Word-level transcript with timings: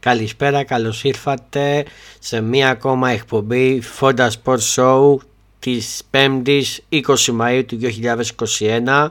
Καλησπέρα, 0.00 0.64
καλώς 0.64 1.04
ήρθατε 1.04 1.84
σε 2.18 2.40
μία 2.40 2.70
ακόμα 2.70 3.10
εκπομπή 3.10 3.82
Fonda 4.00 4.28
Sports 4.28 4.74
Show 4.74 5.16
της 5.58 6.02
5ης 6.10 6.62
20 6.90 7.00
Μαΐου 7.40 7.62
του 7.66 7.78
2021 8.58 9.08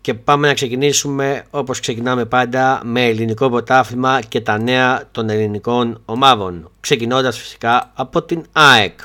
και 0.00 0.14
πάμε 0.14 0.46
να 0.46 0.54
ξεκινήσουμε 0.54 1.44
όπως 1.50 1.80
ξεκινάμε 1.80 2.24
πάντα 2.24 2.80
με 2.84 3.06
ελληνικό 3.06 3.50
πρωτάθλημα 3.50 4.20
και 4.28 4.40
τα 4.40 4.58
νέα 4.58 5.08
των 5.10 5.28
ελληνικών 5.28 6.02
ομάδων 6.04 6.70
ξεκινώντας 6.80 7.38
φυσικά 7.38 7.90
από 7.94 8.22
την 8.22 8.44
ΑΕΚ. 8.52 9.00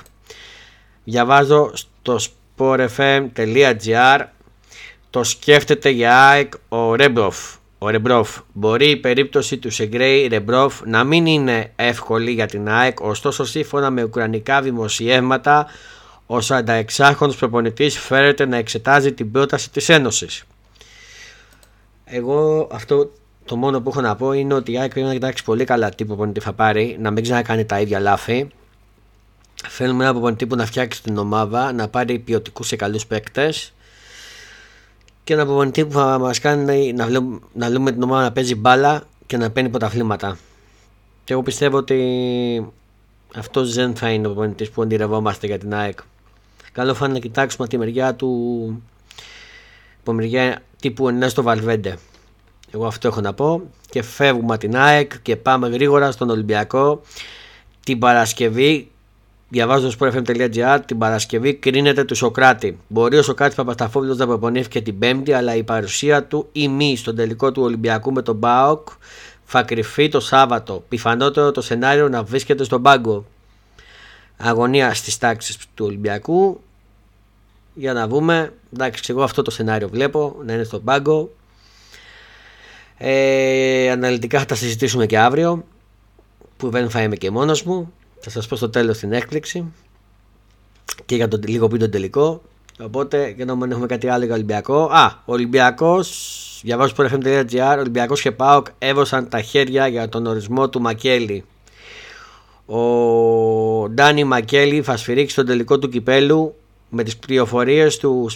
Διαβάζω 1.04 1.72
στο 1.74 2.18
sportfm.gr 2.58 4.20
το 5.10 5.24
σκέφτεται 5.24 5.90
για 5.90 6.28
ΑΕΚ 6.28 6.54
ο 6.70 6.96
Ρέμπροφ 6.96 7.38
ο 7.86 7.90
Ρεμπρόφ. 7.90 8.38
Μπορεί 8.54 8.90
η 8.90 8.96
περίπτωση 8.96 9.58
του 9.58 9.72
Σεγκρέη 9.72 10.28
Ρεμπρόφ 10.28 10.82
να 10.86 11.04
μην 11.04 11.26
είναι 11.26 11.72
εύκολη 11.76 12.32
για 12.32 12.46
την 12.46 12.70
ΑΕΚ, 12.70 13.00
ωστόσο 13.00 13.44
σύμφωνα 13.44 13.90
με 13.90 14.04
ουκρανικά 14.04 14.62
δημοσιεύματα, 14.62 15.68
ο 16.26 16.38
46χρονος 16.38 17.38
προπονητής 17.38 18.00
φέρεται 18.00 18.46
να 18.46 18.58
εξετάζει 18.58 19.14
την 19.14 19.32
πρόταση 19.32 19.72
της 19.72 19.90
Ένωσης. 19.90 20.44
Εγώ 22.06 22.68
αυτό 22.72 23.12
το 23.46 23.56
μόνο 23.56 23.82
που 23.82 23.90
έχω 23.90 24.02
να 24.02 24.16
πω 24.16 24.32
είναι 24.32 24.54
ότι 24.54 24.72
η 24.72 24.80
ΑΕΚ 24.80 24.92
πρέπει 24.92 25.08
να 25.08 25.14
κοιτάξει 25.14 25.44
πολύ 25.44 25.64
καλά 25.64 25.90
τι 25.90 26.06
προπονητή 26.06 26.40
θα 26.40 26.54
πάρει, 26.54 26.98
να 27.00 27.12
μην 27.12 27.24
ξανακάνει 27.24 27.66
τα 27.66 27.80
ίδια 27.80 28.00
λάθη. 28.00 28.48
Θέλουμε 29.68 30.04
ένα 30.04 30.12
προπονητή 30.14 30.48
που 30.48 30.56
να 30.56 30.66
φτιάξει 30.66 31.04
την 31.04 31.18
ομάδα, 31.18 31.74
να 31.74 31.88
πάρει 31.88 32.20
ποιοτικούς 32.20 32.70
και 32.70 32.76
καλούς 32.76 33.06
παίκτες 33.06 33.74
και 35.26 35.34
ένα 35.34 35.46
προπονητή 35.46 35.86
που 35.86 35.92
θα 35.92 36.18
μας 36.20 36.40
κάνει 36.40 36.94
να, 36.94 37.06
βλέπουμε, 37.06 37.40
να 37.54 37.68
βλέπουμε 37.68 37.92
την 37.92 38.04
ομάδα 38.04 38.24
να 38.24 38.32
παίζει 38.32 38.56
μπάλα 38.56 39.04
και 39.26 39.38
να 39.38 39.52
παίρνει 39.52 39.70
πρωταθλήματα. 39.70 40.38
Και 41.24 41.34
εγώ 41.34 41.42
πιστεύω 41.42 41.78
ότι 41.78 42.72
αυτός 43.36 43.74
δεν 43.74 43.96
θα 43.96 44.10
είναι 44.10 44.28
ο 44.28 44.30
προπονητής 44.32 44.70
που 44.70 44.82
ονειρευόμαστε 44.82 45.48
για 45.48 45.58
την 45.58 45.74
ΑΕΚ. 45.74 46.00
Καλό 46.72 46.94
θα 46.94 47.06
είναι 47.06 47.14
να 47.14 47.20
κοιτάξουμε 47.20 47.68
τη 47.68 47.78
μεριά 47.78 48.16
του 48.16 48.84
από 50.00 50.14
μεριά 50.14 50.62
τύπου 50.80 51.08
Ενέστο 51.08 51.42
Βαλβέντε. 51.42 51.98
Εγώ 52.72 52.86
αυτό 52.86 53.08
έχω 53.08 53.22
να 53.22 53.34
πω. 53.34 53.62
Και 53.90 54.02
φεύγουμε 54.02 54.58
την 54.58 54.78
ΑΕΚ 54.78 55.22
και 55.22 55.36
πάμε 55.36 55.68
γρήγορα 55.68 56.12
στον 56.12 56.30
Ολυμπιακό. 56.30 57.02
Την 57.84 58.00
Παρασκευή 58.00 58.92
Διαβάζω 59.50 59.92
στο 59.92 60.06
sportfm.gr 60.06 60.80
την 60.86 60.98
Παρασκευή 60.98 61.54
κρίνεται 61.54 62.04
του 62.04 62.16
Σοκράτη. 62.16 62.80
Μπορεί 62.88 63.18
ο 63.18 63.22
Σοκράτης 63.22 63.56
Παπασταφόπουλος 63.56 64.18
να 64.18 64.28
προπονήθηκε 64.28 64.82
την 64.82 65.00
Πέμπτη, 65.00 65.34
αλλά 65.34 65.56
η 65.56 65.64
παρουσία 65.64 66.24
του 66.24 66.50
ή 66.52 66.68
μη 66.68 66.96
στον 66.96 67.16
τελικό 67.16 67.52
του 67.52 67.62
Ολυμπιακού 67.62 68.12
με 68.12 68.22
τον 68.22 68.36
Μπάοκ 68.36 68.88
θα 69.46 69.64
κρυφεί 69.64 70.10
το 70.10 70.20
Σάββατο. 70.20 70.84
Πιθανότερο 70.90 71.52
το 71.52 71.62
σενάριο 71.62 72.10
να 72.10 72.24
βρίσκεται 72.24 72.64
στον 72.64 72.82
πάγκο. 72.82 73.26
Αγωνία 74.38 74.94
στις 74.94 75.18
τάξεις 75.18 75.58
του 75.74 75.86
Ολυμπιακού. 75.86 76.62
Για 77.74 77.94
να 77.94 78.08
δούμε. 78.08 78.54
Εντάξει, 78.74 79.04
εγώ 79.08 79.24
αυτό 79.24 79.42
το 79.42 79.52
σενάριο 79.52 79.90
βλέπω 79.90 80.36
να 80.46 80.54
είναι 80.54 80.64
στον 80.64 80.84
πάγκο. 80.84 81.30
Ε, 82.98 83.90
αναλυτικά 83.92 84.40
θα 84.40 84.46
τα 84.46 84.56
συζητήσουμε 84.56 85.06
και 85.06 85.18
αύριο 85.18 85.66
που 86.58 86.70
δεν 86.70 86.90
θα 86.90 87.02
είμαι 87.02 87.16
και 87.16 87.32
μόνος 87.32 87.64
μου 87.64 87.94
θα 88.26 88.32
σας 88.32 88.48
πω 88.48 88.56
στο 88.56 88.70
τέλος 88.70 88.98
την 88.98 89.14
έκπληξη 89.14 89.66
και 91.06 91.16
για 91.16 91.28
τον 91.28 91.42
λίγο 91.46 91.68
πριν 91.68 91.80
τον 91.80 91.92
τελικό. 91.92 92.42
Οπότε, 92.80 93.34
για 93.36 93.46
να 93.46 93.56
μην 93.56 93.72
έχουμε 93.72 93.86
κάτι 93.86 94.08
άλλο 94.08 94.26
για 94.26 94.34
Ολυμπιακό. 94.34 94.84
Α, 94.84 95.06
ο 95.26 95.34
Ολυμπιακός, 95.34 96.60
διαβάζω 96.64 96.90
στο 96.90 97.08
FM.gr, 97.12 97.76
Ολυμπιακός 97.80 98.22
και 98.22 98.32
Πάοκ 98.32 98.68
έβωσαν 98.80 99.30
τα 99.30 99.42
χέρια 99.42 99.88
για 99.88 100.10
τον 100.10 100.26
ορισμό 100.26 100.70
του 100.70 100.82
Μακέλη. 100.82 101.44
Ο 102.66 103.90
Ντάνι 103.90 104.24
Μακέλη 104.24 104.82
θα 104.82 104.98
σφυρίξει 104.98 105.36
τον 105.36 105.46
τελικό 105.46 105.80
του 105.80 105.90
κυπέλου 105.90 106.56
με 106.90 107.04
τις 107.04 107.18
πληροφορίες 107.18 107.98
του 107.98 108.30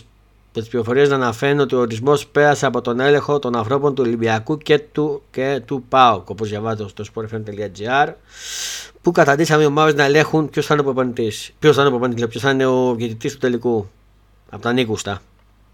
με 0.60 0.66
τις 0.66 0.70
πληροφορίες 0.74 1.10
να 1.10 1.16
αναφέρουν 1.16 1.60
ότι 1.60 1.76
ο 1.76 1.80
ορισμός 1.80 2.28
πέρασε 2.28 2.66
από 2.66 2.82
τον 2.82 3.00
έλεγχο 3.00 3.40
των 3.40 3.56
ανθρώπων 3.56 3.96
του 3.96 4.04
Ολυμπιακού 4.06 4.58
και 4.58 4.80
του, 4.80 5.22
και 5.32 5.62
του 5.66 5.84
ΠΑΟΚ 5.90 6.30
όπως 6.30 6.50
διαβάζω 6.50 6.88
στο 6.88 7.04
sportfm.gr 7.14 8.14
που 9.02 9.12
καταντήσαμε 9.12 9.64
οι 9.64 9.66
ομάδες 9.66 9.94
να 9.94 10.04
ελέγχουν 10.04 10.50
ποιος 10.50 10.66
θα 10.66 10.74
είναι 10.74 10.82
ο 10.82 10.86
προπονητής. 10.86 11.52
Ποιος 11.60 11.76
θα 11.76 11.82
είναι 11.82 11.90
ο 11.90 11.92
προπονητής, 11.92 12.28
ποιος 12.28 12.44
θα 12.44 12.50
είναι 12.50 12.66
ο 12.66 12.96
διαιτητής 12.96 13.34
του 13.34 13.38
τελικού 13.38 13.90
από 14.50 14.62
τα 14.62 14.74
Νίκουστα 14.74 15.22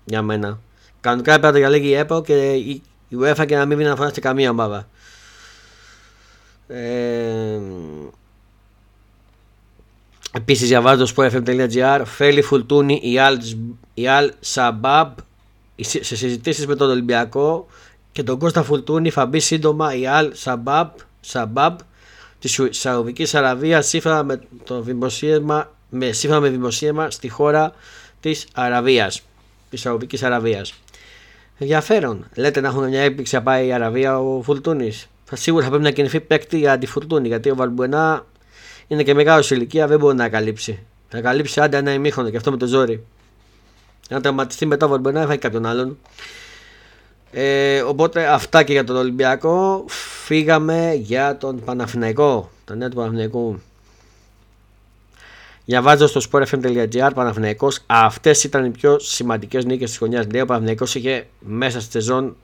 για 0.06 0.22
μένα. 0.22 0.60
Κανονικά 1.02 1.34
έπρεπε 1.34 1.48
να 1.48 1.54
το 1.54 1.60
διαλέγει 1.60 1.88
η 1.88 1.94
ΕΠΟ 1.94 2.22
και 2.22 2.52
η 2.54 2.82
UEFA 3.20 3.46
και 3.48 3.56
να 3.56 3.66
μην 3.66 3.78
βγει 3.78 3.88
να 3.88 3.96
φωνάσει 3.96 4.22
καμία 4.22 4.50
ομάδα. 4.50 4.88
Ε, 6.68 7.60
Επίσης 10.38 10.68
διαβάζω 10.68 11.06
στο 11.06 11.24
sportfm.gr 11.24 12.02
Θέλει 12.06 12.42
Φορτούνη 12.42 13.00
η 13.94 14.08
Αλ 14.08 14.32
Σαμπάμπ 14.40 15.12
σε 15.82 16.16
συζητήσεις 16.16 16.68
με 16.68 16.76
τον 16.76 16.90
Ολυμπιακό 16.90 17.68
και 18.12 18.24
τον 18.24 18.40
Κώστα 18.40 18.64
Φορτούνη 18.64 19.10
θα 19.10 19.26
μπει 19.26 19.40
σύντομα 19.40 19.96
η 19.96 20.08
Αλ 20.08 20.32
Σαμπάμπ, 20.34 20.90
Σαμπάμπ 21.22 21.78
της 22.40 22.62
Σαουδικής 22.70 23.36
Αραβίας 23.36 23.88
σύμφωνα 23.88 24.24
με 24.24 24.42
το 24.64 24.82
δημοσίευμα, 24.82 25.72
με, 25.90 26.12
σύμφωνα 26.12 26.42
με 26.42 26.50
δημοσίευμα 26.50 27.12
στη 27.12 27.30
χώρα 27.30 27.74
της 28.20 28.48
Αραβίας. 28.54 29.22
Της 29.70 29.82
Σαουδικής 29.82 30.24
Αραβίας. 30.24 30.74
Ενδιαφέρον. 31.58 32.26
Λέτε 32.36 32.62
να 32.62 32.68
έχουμε 32.68 32.88
μια 32.88 33.02
έκπληξη 33.02 33.36
να 33.36 33.42
πάει 33.42 33.68
η 33.68 33.74
Αραβία 33.74 34.20
ο 34.20 34.42
Φορτούνης. 34.42 35.08
Σίγουρα 35.34 35.64
θα 35.64 35.70
πρέπει 35.70 35.84
να 35.84 35.92
κινηθεί 35.92 36.20
παίκτη 36.20 36.58
για 36.58 36.78
τη 36.78 36.86
Φουλτούνη 36.86 37.28
γιατί 37.28 37.50
ο 37.50 37.56
Βαλμπουενά 37.56 38.26
είναι 38.88 39.04
και 39.04 39.14
μεγάλο 39.14 39.42
σε 39.42 39.56
ηλικία, 39.56 39.88
δεν 39.88 40.00
μπορεί 40.00 40.16
να 40.16 40.30
καλύψει. 40.30 40.80
Θα 41.10 41.22
καλύψει 41.22 41.62
άντε 41.62 41.78
ένα 41.78 41.94
ημίχρονο 41.94 42.30
και 42.30 42.38
αυτό 42.38 42.52
με 42.52 42.58
το 42.58 42.66
ζόρι. 42.66 43.06
Αν 44.10 44.22
τερματιστεί 44.22 44.66
μετά 44.66 44.88
μπορεί 44.88 45.14
να 45.14 45.26
φάει 45.26 45.38
κάποιον 45.38 45.66
άλλον. 45.66 45.98
Ε, 47.32 47.82
οπότε 47.82 48.28
αυτά 48.28 48.64
και 48.64 48.72
για 48.72 48.84
τον 48.84 48.96
Ολυμπιακό. 48.96 49.86
Φύγαμε 50.26 50.94
για 50.94 51.38
τον 51.38 51.64
Παναθηναϊκό. 51.64 52.50
Τα 52.66 52.76
νέα 52.76 52.90
του 52.90 52.96
Παναθηναϊκού. 52.96 53.62
Διαβάζω 55.66 56.08
στο 56.08 56.22
sportfm.gr 56.32 57.10
Παναθηναϊκός. 57.14 57.80
Αυτές 57.86 58.44
ήταν 58.44 58.66
οι 58.66 58.70
πιο 58.70 59.00
σημαντικές 59.00 59.66
νίκες 59.66 59.90
της 59.90 59.98
χρονιάς. 59.98 60.28
Λέει 60.32 60.42
ο 60.42 60.46
Παναθηναϊκός 60.46 60.96
είχε 60.96 61.28
μέσα 61.40 61.82
στη 61.82 61.92
σεζόν 61.92 62.36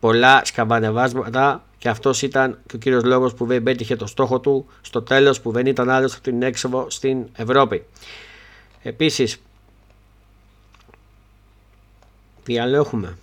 πολλά 0.00 0.44
σκαμπανεβάσματα 0.44 1.64
και 1.84 1.90
αυτός 1.90 2.22
ήταν 2.22 2.58
και 2.66 2.76
ο 2.76 2.78
κύριος 2.78 3.04
λόγος 3.04 3.34
που 3.34 3.46
δεν 3.46 3.62
πέτυχε 3.62 3.96
το 3.96 4.06
στόχο 4.06 4.40
του 4.40 4.66
στο 4.80 5.02
τέλος 5.02 5.40
που 5.40 5.50
δεν 5.50 5.66
ήταν 5.66 5.90
άλλος 5.90 6.14
από 6.14 6.22
την 6.22 6.42
έξοδο 6.42 6.90
στην 6.90 7.26
Ευρώπη. 7.36 7.84
Επίσης, 8.82 9.42
τι 12.42 12.58
άλλο 12.58 12.76
έχουμε. 12.76 13.18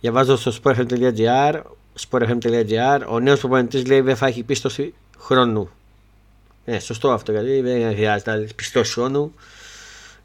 Διαβάζω 0.00 0.36
στο 0.36 0.52
sportfm.gr 0.62 1.62
sportfm.gr 2.08 3.00
ο 3.08 3.20
νέος 3.20 3.40
προπονητής 3.40 3.86
λέει 3.86 4.00
δεν 4.00 4.16
θα 4.16 4.26
έχει 4.26 4.42
πίστοση 4.42 4.94
χρόνου. 5.18 5.70
Ναι, 6.64 6.78
σωστό 6.78 7.10
αυτό 7.10 7.32
γιατί 7.32 7.60
δεν 7.60 7.94
χρειάζεται 7.94 8.48
πιστόση 8.56 8.92
χρόνου 8.92 9.34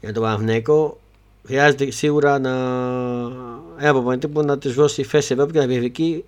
για 0.00 0.12
τον 0.12 0.22
Παναθηναϊκό 0.22 1.00
χρειάζεται 1.46 1.90
σίγουρα 1.90 2.38
να 2.38 2.50
ένα 3.78 3.92
προπονητή 3.92 4.28
που 4.28 4.42
να 4.42 4.58
της 4.58 4.74
δώσει 4.74 5.02
θέση 5.02 5.32
Ευρώπη 5.32 5.52
και 5.52 5.58
να 5.58 5.66
διεκδικεί 5.66 6.24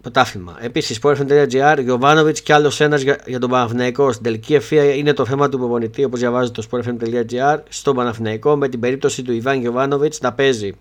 πρωτάθλημα. 0.00 0.56
Επίσης, 0.60 1.00
sportfm.gr, 1.02 1.78
Γιωβάνοβιτς 1.82 2.40
και 2.40 2.52
άλλος 2.52 2.80
ένας 2.80 3.02
για, 3.02 3.18
για 3.26 3.38
τον 3.38 3.50
Παναθηναϊκό. 3.50 4.12
Στην 4.12 4.24
τελική 4.24 4.54
ευθεία 4.54 4.94
είναι 4.94 5.12
το 5.12 5.24
θέμα 5.24 5.48
του 5.48 5.58
προπονητή, 5.58 6.04
όπως 6.04 6.18
διαβάζετε 6.20 6.60
το 6.60 6.68
sportfm.gr, 6.70 7.58
στον 7.68 7.96
Παναθηναϊκό 7.96 8.56
με 8.56 8.68
την 8.68 8.80
περίπτωση 8.80 9.22
του 9.22 9.32
Ιβάν 9.32 9.60
Γιωβάνοβιτς 9.60 10.20
να 10.20 10.32
παίζει. 10.32 10.72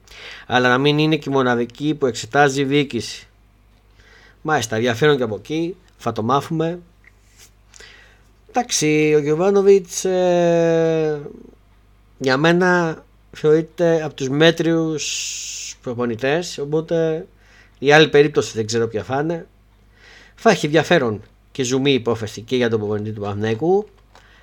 Αλλά 0.47 0.69
να 0.69 0.77
μην 0.77 0.97
είναι 0.97 1.15
και 1.15 1.29
η 1.29 1.33
μοναδική 1.33 1.95
που 1.95 2.05
εξετάζει 2.05 2.61
η 2.61 2.63
διοίκηση. 2.63 3.27
Μάλιστα, 4.41 4.75
ενδιαφέρον 4.75 5.17
και 5.17 5.23
από 5.23 5.35
εκεί, 5.35 5.75
θα 5.97 6.11
το 6.11 6.23
μάθουμε. 6.23 6.79
Εντάξει, 8.49 9.13
ο 9.15 9.19
Γιωβάνοβιτς 9.19 10.05
ε, 10.05 11.19
για 12.17 12.37
μένα 12.37 13.03
θεωρείται 13.31 14.03
από 14.03 14.13
τους 14.13 14.29
μέτριους 14.29 15.77
προπονητές 15.81 16.57
οπότε 16.57 17.27
η 17.79 17.91
άλλη 17.91 18.09
περίπτωση 18.09 18.51
δεν 18.55 18.65
ξέρω 18.65 18.87
ποια 18.87 19.03
θα 19.03 19.19
είναι. 19.19 19.47
Θα 20.35 20.49
έχει 20.49 20.65
ενδιαφέρον 20.65 21.21
και 21.51 21.63
ζουμί 21.63 21.93
υπόθεση 21.93 22.41
και 22.41 22.55
για 22.55 22.69
τον 22.69 22.79
προπονητή 22.79 23.11
του 23.11 23.21
Παναθηναϊκού. 23.21 23.87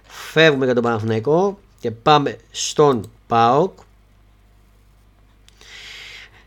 Φεύγουμε 0.02 0.64
για 0.64 0.74
τον 0.74 0.82
Παναθηναϊκό 0.82 1.58
και 1.80 1.90
πάμε 1.90 2.36
στον 2.50 3.10
ΠΑΟΚ 3.26 3.78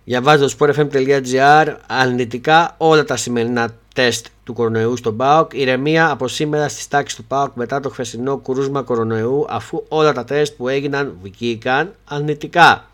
Διαβάζω 0.08 0.48
στο 0.48 0.66
sportfm.gr 0.66 1.76
αρνητικά 1.88 2.76
όλα 2.78 3.04
τα 3.04 3.16
σημερινά 3.16 3.70
τεστ 3.94 4.26
του 4.44 4.54
κορονοϊού 4.54 4.96
στον 4.98 5.18
ΠΑΟΚ. 5.18 5.54
Ηρεμία 5.54 6.10
από 6.10 6.28
σήμερα 6.28 6.68
στις 6.68 6.88
τάξεις 6.88 7.18
του 7.18 7.24
ΠΑΟΚ 7.24 7.56
μετά 7.56 7.80
το 7.80 7.90
χθεσινό 7.90 8.38
κρούσμα 8.38 8.82
κορονοϊού, 8.82 9.46
αφού 9.50 9.84
όλα 9.88 10.14
τα 10.14 10.24
τεστ 10.24 10.54
που 10.58 10.68
έγιναν 10.68 11.18
βγήκαν 11.22 11.94
αρνητικά. 12.06 12.86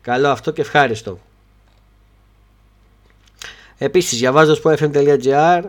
Καλό 0.00 0.28
αυτό 0.28 0.50
και 0.50 0.60
ευχάριστο. 0.60 1.18
Επίσης 3.78 4.18
διαβάζω 4.18 4.54
στο 4.54 4.74
fm.gr 4.78 5.62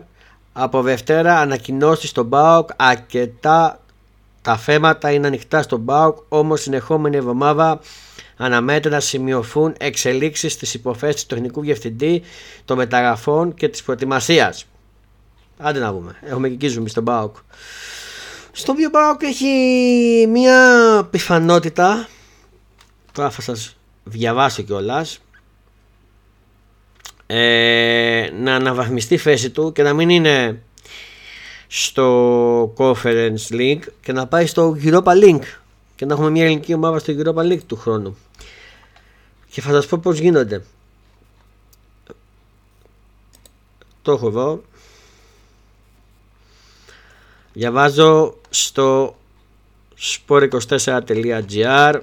από 0.52 0.82
Δευτέρα 0.82 1.38
ανακοινώσεις 1.38 2.10
στον 2.10 2.28
ΠΑΟΚ 2.28 2.68
αρκετά 2.76 3.80
τα 4.42 4.56
θέματα 4.56 5.10
είναι 5.10 5.26
ανοιχτά 5.26 5.62
στον 5.62 5.84
ΠΑΟΚ 5.84 6.18
όμως 6.28 6.60
συνεχόμενη 6.60 7.16
εβδομάδα 7.16 7.80
αναμένεται 8.44 8.88
να 8.88 9.00
σημειωθούν 9.00 9.74
εξελίξεις 9.78 10.52
στις 10.52 10.74
υποθέσεις 10.74 11.26
του 11.26 11.34
τεχνικού 11.34 11.60
διευθυντή 11.60 12.22
των 12.64 12.76
μεταγραφών 12.76 13.54
και 13.54 13.68
της 13.68 13.82
προετοιμασίας. 13.82 14.66
Άντε 15.58 15.78
να 15.78 15.92
δούμε. 15.92 16.16
Έχουμε 16.22 16.48
και 16.48 16.66
εκεί 16.66 16.88
στον 16.88 17.04
ΠΑΟΚ. 17.04 17.36
Στον 18.52 18.74
οποίο 18.74 18.90
ΠΑΟΚ 18.90 19.22
έχει 19.22 19.46
μια 20.28 20.58
πιθανότητα 21.10 22.08
τώρα 23.12 23.30
θα 23.30 23.42
σας 23.42 23.76
διαβάσω 24.04 24.62
κιόλας. 24.62 25.18
Ε, 27.26 28.30
να 28.40 28.54
αναβαθμιστεί 28.54 29.14
η 29.14 29.18
θέση 29.18 29.50
του 29.50 29.72
και 29.72 29.82
να 29.82 29.92
μην 29.92 30.08
είναι 30.08 30.62
στο 31.66 32.74
Conference 32.76 33.50
League 33.50 33.82
και 34.00 34.12
να 34.12 34.26
πάει 34.26 34.46
στο 34.46 34.76
Europa 34.82 35.24
League 35.24 35.46
και 35.96 36.06
να 36.06 36.14
έχουμε 36.14 36.30
μια 36.30 36.44
ελληνική 36.44 36.74
ομάδα 36.74 36.98
στο 36.98 37.14
Europa 37.18 37.42
League 37.42 37.62
του 37.66 37.76
χρόνου. 37.76 38.16
Και 39.52 39.60
θα 39.60 39.70
σας 39.70 39.86
πω 39.86 39.98
πώς 39.98 40.18
γίνονται. 40.18 40.64
Το 44.02 44.12
έχω 44.12 44.26
εδώ. 44.26 44.62
Διαβάζω 47.52 48.36
στο 48.50 49.16
sport24.gr 49.98 52.00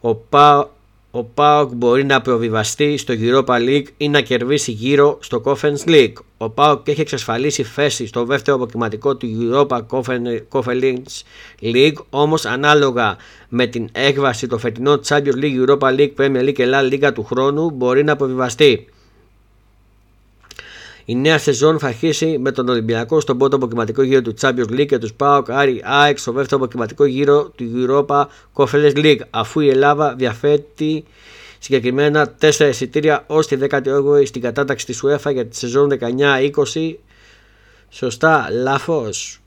ο, 0.00 0.14
Πα, 0.14 0.70
ο 1.10 1.24
ΠΑΟΚ 1.24 1.74
μπορεί 1.74 2.04
να 2.04 2.20
προβιβαστεί 2.20 2.96
στο 2.96 3.14
Europa 3.16 3.54
League 3.54 3.84
ή 3.96 4.08
να 4.08 4.20
κερδίσει 4.20 4.70
γύρω 4.70 5.18
στο 5.20 5.42
Conference 5.44 5.88
League. 5.88 6.12
Ο 6.36 6.50
ΠΑΟΚ 6.50 6.88
έχει 6.88 7.00
εξασφαλίσει 7.00 7.62
θέση 7.62 8.06
στο 8.06 8.24
δεύτερο 8.24 8.56
αποκριματικό 8.56 9.16
του 9.16 9.26
Europa 9.40 9.80
Conference 10.50 11.22
League, 11.62 11.94
όμως 12.10 12.44
ανάλογα 12.44 13.16
με 13.48 13.66
την 13.66 13.88
έκβαση 13.92 14.46
των 14.46 14.58
φετινών 14.58 15.00
Champions 15.08 15.42
League, 15.42 15.66
Europa 15.66 15.96
League, 15.96 16.12
Premier 16.16 16.42
League 16.42 16.52
και 16.52 16.66
La 16.72 16.92
Liga 16.92 17.10
του 17.14 17.24
χρόνου 17.24 17.70
μπορεί 17.70 18.04
να 18.04 18.16
προβιβαστεί. 18.16 18.86
Η 21.04 21.14
νέα 21.14 21.38
σεζόν 21.38 21.78
θα 21.78 21.86
αρχίσει 21.86 22.38
με 22.38 22.52
τον 22.52 22.68
Ολυμπιακό 22.68 23.20
στον 23.20 23.38
πρώτο 23.38 23.56
αποκριματικό 23.56 24.02
γύρο 24.02 24.22
του 24.22 24.34
Champions 24.40 24.70
League 24.70 24.86
και 24.86 24.98
τους 24.98 25.12
Πάοκ 25.12 25.50
Άρη 25.50 25.80
ΑΕΚ 25.84 26.18
στο 26.18 26.32
δεύτερο 26.32 26.60
αποκριματικό 26.60 27.04
γύρο 27.04 27.52
του 27.56 27.64
Europa 27.76 28.24
Conference 28.54 28.96
League, 28.96 29.20
αφού 29.30 29.60
η 29.60 29.68
Ελλάδα 29.68 30.14
διαθέτει 30.14 31.04
συγκεκριμένα 31.58 32.34
4 32.40 32.68
εισιτήρια 32.68 33.24
ως 33.26 33.46
τη 33.46 33.56
18η 33.70 34.26
στην 34.26 34.42
κατάταξη 34.42 34.86
της 34.86 35.04
UEFA 35.04 35.32
για 35.32 35.46
τη 35.46 35.56
σεζόν 35.56 35.90
19-20. 36.74 36.94
Σωστά, 37.88 38.48
λάθος. 38.62 39.40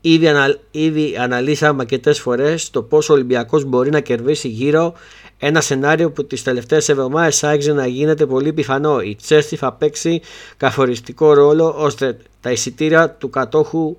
Ήδη, 0.00 0.28
ανα, 0.28 0.56
ήδη 0.70 1.16
αναλύσαμε 1.18 1.82
αρκετές 1.82 2.20
φορές 2.20 2.70
το 2.70 2.82
πόσο 2.82 3.12
ο 3.12 3.16
Ολυμπιακός 3.16 3.64
μπορεί 3.64 3.90
να 3.90 4.00
κερδίσει 4.00 4.48
γύρω 4.48 4.94
ένα 5.38 5.60
σενάριο 5.60 6.10
που 6.10 6.26
τις 6.26 6.42
τελευταίες 6.42 6.88
εβδομάδες 6.88 7.44
άρχιζε 7.44 7.72
να 7.72 7.86
γίνεται 7.86 8.26
πολύ 8.26 8.52
πιθανό. 8.52 9.00
Η 9.00 9.14
Τσέστη 9.14 9.56
θα 9.56 9.72
παίξει 9.72 10.20
καθοριστικό 10.56 11.32
ρόλο 11.32 11.74
ώστε 11.78 12.16
τα 12.40 12.50
εισιτήρια 12.50 13.10
του 13.10 13.30
κατόχου 13.30 13.96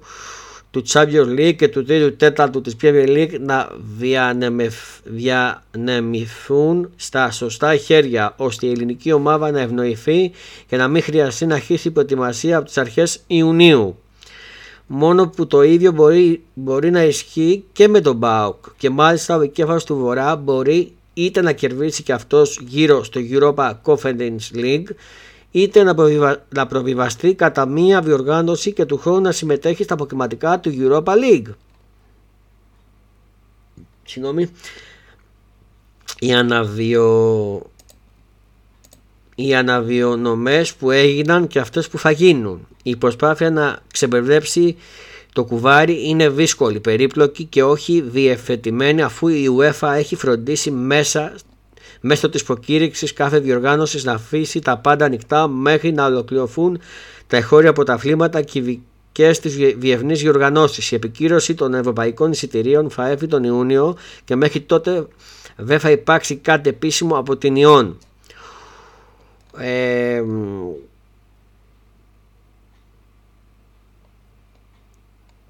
του 0.71 0.83
Champions 0.87 1.39
League 1.39 1.55
και 1.55 1.67
του 1.67 1.83
τρίτου 1.83 2.15
τέταρτου 2.15 2.61
της 2.61 2.75
Premier 2.81 3.07
League 3.07 3.39
να 3.39 3.69
διανεμηθούν 5.03 6.91
στα 6.95 7.31
σωστά 7.31 7.75
χέρια 7.75 8.33
ώστε 8.37 8.67
η 8.67 8.71
ελληνική 8.71 9.11
ομάδα 9.11 9.51
να 9.51 9.59
ευνοηθεί 9.59 10.31
και 10.67 10.77
να 10.77 10.87
μην 10.87 11.03
χρειαστεί 11.03 11.45
να 11.45 11.55
αρχίσει 11.55 11.87
η 11.87 11.91
προετοιμασία 11.91 12.57
από 12.57 12.65
τις 12.65 12.77
αρχές 12.77 13.19
Ιουνίου. 13.27 13.97
Μόνο 14.87 15.27
που 15.27 15.47
το 15.47 15.61
ίδιο 15.63 15.91
μπορεί, 15.91 16.43
μπορεί 16.53 16.91
να 16.91 17.03
ισχύει 17.03 17.63
και 17.71 17.87
με 17.87 18.01
τον 18.01 18.19
ΠΑΟΚ 18.19 18.65
και 18.77 18.89
μάλιστα 18.89 19.35
ο 19.35 19.41
εικέφαλος 19.41 19.83
του 19.83 19.95
Βορρά 19.95 20.35
μπορεί 20.35 20.93
είτε 21.23 21.41
να 21.41 21.51
κερδίσει 21.51 22.03
και 22.03 22.13
αυτός 22.13 22.59
γύρω 22.67 23.03
στο 23.03 23.21
Europa 23.31 23.73
Conference 23.83 24.55
League 24.55 24.87
είτε 25.51 25.83
να, 25.83 25.95
προβιβα... 25.95 26.45
να 26.49 26.67
προβιβαστεί 26.67 27.33
κατά 27.33 27.65
μία 27.65 28.01
διοργάνωση 28.01 28.73
και 28.73 28.85
του 28.85 28.97
χρόνου 28.97 29.21
να 29.21 29.31
συμμετέχει 29.31 29.83
στα 29.83 29.93
αποκριματικά 29.93 30.59
του 30.59 30.73
Europa 30.77 31.11
League. 31.13 31.53
Συγγνώμη. 34.03 34.49
Οι 36.19 36.33
αναβιο... 36.33 37.61
Οι 39.35 39.55
αναβιονομές 39.55 40.73
που 40.73 40.91
έγιναν 40.91 41.47
και 41.47 41.59
αυτές 41.59 41.87
που 41.87 41.97
θα 41.97 42.11
γίνουν. 42.11 42.67
Η 42.83 42.95
προσπάθεια 42.95 43.51
να 43.51 43.79
ξεμπερδέψει 43.93 44.77
το 45.39 45.45
κουβάρι 45.45 46.07
είναι 46.09 46.29
δύσκολη, 46.29 46.79
περίπλοκη 46.79 47.43
και 47.43 47.63
όχι 47.63 48.01
διεφετημένη 48.01 49.01
αφού 49.01 49.27
η 49.27 49.45
UEFA 49.57 49.93
έχει 49.95 50.15
φροντίσει 50.15 50.71
μέσα 50.71 51.33
μέσω 52.01 52.29
της 52.29 52.43
προκήρυξης 52.43 53.13
κάθε 53.13 53.39
διοργάνωσης 53.39 54.03
να 54.03 54.13
αφήσει 54.13 54.59
τα 54.59 54.77
πάντα 54.77 55.05
ανοιχτά 55.05 55.47
μέχρι 55.47 55.91
να 55.91 56.05
ολοκληρωθούν 56.05 56.79
τα 57.27 57.37
εχώρια 57.37 57.73
πρωταθλήματα 57.73 58.41
και 58.41 58.59
οι 58.59 58.61
δικές 58.61 59.39
της 59.39 59.55
διευνείς 59.77 60.21
διοργανώσεις. 60.21 60.91
Η 60.91 60.95
επικύρωση 60.95 61.53
των 61.53 61.73
ευρωπαϊκών 61.73 62.31
εισιτηρίων 62.31 62.89
θα 62.89 63.07
έρθει 63.07 63.27
τον 63.27 63.43
Ιούνιο 63.43 63.97
και 64.25 64.35
μέχρι 64.35 64.59
τότε 64.61 65.07
δεν 65.55 65.79
θα 65.79 65.91
υπάρξει 65.91 66.35
κάτι 66.35 66.69
επίσημο 66.69 67.17
από 67.17 67.37
την 67.37 67.55
Ιόν. 67.55 67.97
Ε, 69.57 70.23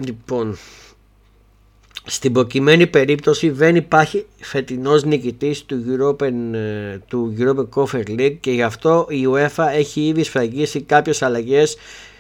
Λοιπόν, 0.06 0.58
στην 2.06 2.34
προκειμένη 2.34 2.88
περίπτωση 2.88 3.50
δεν 3.50 3.76
υπάρχει 3.76 4.26
φετινός 4.40 5.04
νικητής 5.04 5.66
του 5.66 5.84
European, 5.88 6.54
ε, 6.54 6.98
του 7.08 7.36
European 7.40 7.68
Conference 7.76 8.20
League 8.20 8.38
και 8.40 8.52
γι' 8.52 8.64
αυτό 8.64 9.06
η 9.10 9.28
UEFA 9.32 9.66
έχει 9.74 10.08
ήδη 10.08 10.24
σφραγίσει 10.24 10.82
κάποιες 10.82 11.22
αλλαγές 11.22 11.78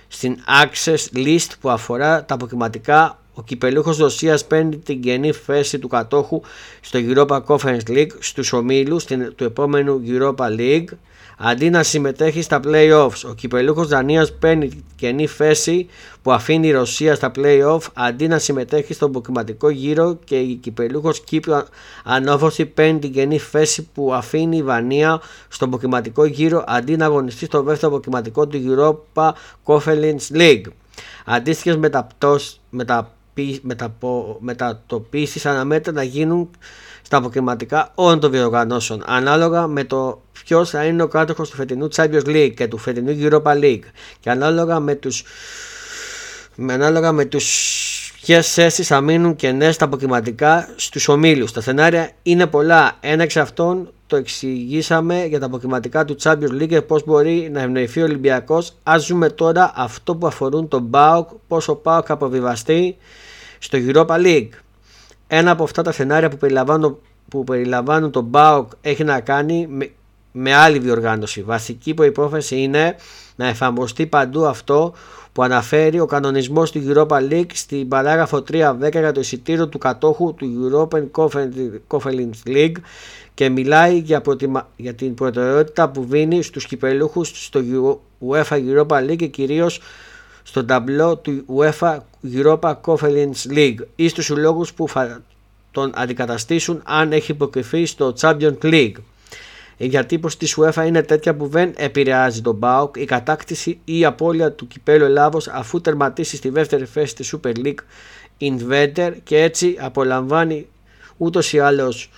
στην 0.07 0.37
Access 0.63 1.17
List 1.17 1.47
που 1.61 1.69
αφορά 1.69 2.25
τα 2.25 2.33
αποκριματικά 2.33 3.19
ο 3.33 3.43
κυπελούχος 3.43 3.97
Ρωσίας 3.97 4.45
παίρνει 4.45 4.77
την 4.77 5.01
καινή 5.01 5.31
θέση 5.31 5.79
του 5.79 5.87
κατόχου 5.87 6.41
στο 6.81 6.99
Europa 7.01 7.39
Conference 7.45 7.87
League 7.87 8.11
στους 8.19 8.53
ομίλους 8.53 9.05
του 9.35 9.43
επόμενου 9.43 10.01
Europa 10.05 10.45
League 10.59 10.85
Αντί 11.41 11.69
να 11.69 11.83
συμμετέχει 11.83 12.41
στα 12.41 12.59
playoffs, 12.63 13.29
ο 13.29 13.33
κυπελούχος 13.33 13.87
Δανίας 13.87 14.33
παίρνει 14.33 14.83
καινή 14.95 15.27
θέση 15.27 15.87
που 16.21 16.31
αφήνει 16.31 16.67
η 16.67 16.71
Ρωσία 16.71 17.15
στα 17.15 17.31
playoff 17.35 17.79
αντί 17.93 18.27
να 18.27 18.39
συμμετέχει 18.39 18.93
στον 18.93 19.09
αποκριματικό 19.09 19.69
γύρο 19.69 20.17
και 20.23 20.39
η 20.39 20.55
κυπελούχος 20.55 21.19
Κύπρου 21.19 21.55
ανώφωση 22.03 22.65
παίρνει 22.65 22.99
την 22.99 23.13
καινή 23.13 23.37
θέση 23.37 23.87
που 23.93 24.13
αφήνει 24.13 24.57
η 24.57 24.63
Βανία 24.63 25.21
στον 25.47 25.67
αποκριματικό 25.67 26.25
γύρο 26.25 26.63
αντί 26.67 26.95
να 26.95 27.05
αγωνιστεί 27.05 27.45
στο 27.45 27.63
δεύτερο 27.63 27.91
αποκριματικό 27.91 28.47
του 28.47 28.61
Europa 28.67 29.31
Conference 29.65 30.33
League. 30.33 30.65
Αντίστοιχες 31.25 31.77
μετατοπίσεις 34.39 35.45
αναμένεται 35.45 35.91
να 35.91 36.03
γίνουν 36.03 36.49
στα 37.09 37.17
αποκριματικά 37.17 37.91
όλων 37.95 38.19
των 38.19 38.31
διοργανώσεων 38.31 39.03
ανάλογα 39.05 39.67
με 39.67 39.83
το 39.83 40.21
ποιος 40.43 40.69
θα 40.69 40.83
είναι 40.83 41.03
ο 41.03 41.07
κάτοχος 41.07 41.49
του 41.49 41.55
φετινού 41.55 41.87
Champions 41.95 42.25
League 42.25 42.51
και 42.55 42.67
του 42.67 42.77
φετινού 42.77 43.17
Europa 43.21 43.53
League 43.61 43.83
και 44.19 44.29
ανάλογα 44.29 44.79
με 44.79 44.95
τους 44.95 45.23
με 46.55 46.73
ανάλογα 46.73 47.11
με 47.11 47.25
τους 47.25 48.13
ποιες 48.21 48.53
θέσεις 48.53 48.87
θα 48.87 49.01
μείνουν 49.01 49.35
κενέ 49.35 49.71
στα 49.71 49.85
αποκριματικά 49.85 50.69
στους 50.75 51.07
ομίλους. 51.07 51.51
Τα 51.51 51.61
σενάρια 51.61 52.11
είναι 52.23 52.47
πολλά. 52.47 52.97
Ένα 52.99 53.23
εξ 53.23 53.37
αυτών 53.37 53.91
το 54.07 54.15
εξηγήσαμε 54.15 55.25
για 55.25 55.39
τα 55.39 55.45
αποκριματικά 55.45 56.05
του 56.05 56.15
Champions 56.23 56.61
League 56.61 56.67
και 56.67 56.81
πώς 56.81 57.03
μπορεί 57.05 57.49
να 57.53 57.61
ευνοηθεί 57.61 58.01
ο 58.01 58.03
Ολυμπιακός. 58.03 58.73
Α 58.83 58.95
ζούμε 58.99 59.29
τώρα 59.29 59.71
αυτό 59.75 60.15
που 60.15 60.27
αφορούν 60.27 60.67
τον 60.67 60.81
Μπάουκ, 60.81 61.29
πώς 61.47 61.67
ο 61.67 61.79
Μπάουκ 61.83 62.03
θα 62.07 62.13
αποβιβαστεί 62.13 62.97
στο 63.59 63.77
Europa 63.87 64.25
League. 64.25 64.49
Ένα 65.31 65.51
από 65.51 65.63
αυτά 65.63 65.81
τα 65.81 65.91
σενάρια 65.91 66.29
που 66.29 66.37
περιλαμβάνουν, 66.37 66.97
που 67.29 67.43
περιλαμβάνουν 67.43 68.11
τον 68.11 68.29
ΠΑΟΚ 68.31 68.71
έχει 68.81 69.03
να 69.03 69.19
κάνει 69.19 69.67
με, 69.69 69.89
με 70.31 70.53
άλλη 70.53 70.79
διοργάνωση. 70.79 71.41
Βασική 71.41 71.93
προϋπόθεση 71.93 72.55
είναι 72.61 72.95
να 73.35 73.47
εφαρμοστεί 73.47 74.05
παντού 74.05 74.45
αυτό 74.45 74.93
που 75.31 75.43
αναφέρει 75.43 75.99
ο 75.99 76.05
κανονισμός 76.05 76.71
του 76.71 76.83
Europa 76.87 77.17
League 77.31 77.51
στην 77.53 77.87
παράγραφο 77.87 78.43
3.10 78.51 78.91
για 78.91 79.11
το 79.11 79.19
εισιτήριο 79.19 79.67
του 79.67 79.77
κατόχου 79.77 80.33
του 80.33 80.47
European 80.71 81.27
Conference 81.87 82.47
League 82.47 82.75
και 83.33 83.49
μιλάει 83.49 83.97
για, 83.97 84.21
για 84.75 84.93
την 84.93 85.13
προτεραιότητα 85.13 85.89
που 85.89 86.03
δίνει 86.03 86.41
στους 86.41 86.65
κυπελούχους 86.65 87.45
στο 87.45 87.61
UEFA 88.29 88.57
Europa 88.57 89.09
League 89.09 89.15
και 89.15 89.27
κυρίως 89.27 89.81
στο 90.49 90.65
ταμπλό 90.65 91.17
του 91.17 91.45
UEFA 91.57 91.97
Europa 92.33 92.73
Conference 92.85 93.51
League 93.51 93.77
ή 93.95 94.07
στους 94.07 94.25
συλλόγους 94.25 94.73
που 94.73 94.87
θα 94.87 95.21
τον 95.71 95.91
αντικαταστήσουν 95.95 96.81
αν 96.85 97.11
έχει 97.11 97.31
υποκριθεί 97.31 97.85
στο 97.85 98.13
Champions 98.19 98.57
League. 98.61 98.93
Η 99.77 99.87
διατύπωση 99.87 100.37
της 100.37 100.57
UEFA 100.59 100.83
είναι 100.87 101.01
τέτοια 101.01 101.35
που 101.35 101.47
δεν 101.47 101.73
επηρεάζει 101.77 102.41
τον 102.41 102.59
ΠΑΟΚ 102.59 102.95
η 102.97 103.05
κατάκτηση 103.05 103.79
ή 103.85 103.99
η 103.99 104.05
απώλεια 104.05 104.51
του 104.51 104.67
κυπέλου 104.67 105.05
Ελλάδος 105.05 105.47
αφού 105.47 105.81
τερματίσει 105.81 106.35
στη 106.35 106.49
δεύτερη 106.49 106.85
θέση 106.85 107.15
της 107.15 107.35
Super 107.35 107.53
League 107.65 107.79
Inventor 108.39 109.13
και 109.23 109.41
έτσι 109.41 109.77
απολαμβάνει 109.79 110.67
ούτως 111.17 111.53
ή 111.53 111.59
άλλως 111.59 112.09